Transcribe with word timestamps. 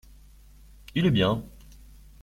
Il 0.95 1.05
est 1.05 1.11
bien. 1.11 1.45